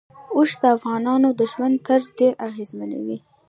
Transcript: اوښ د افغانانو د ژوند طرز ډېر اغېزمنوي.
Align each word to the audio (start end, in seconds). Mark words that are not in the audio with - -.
اوښ 0.35 0.51
د 0.61 0.63
افغانانو 0.75 1.29
د 1.39 1.41
ژوند 1.51 1.75
طرز 1.87 2.07
ډېر 2.19 2.33
اغېزمنوي. 2.47 3.17